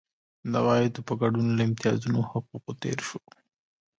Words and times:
د 0.51 0.53
عوایدو 0.61 1.05
په 1.07 1.13
ګډون 1.21 1.47
له 1.57 1.61
امتیازونو 1.69 2.17
او 2.21 2.27
حقونو 2.31 2.71
تېر 2.81 2.99
شو. 3.07 3.19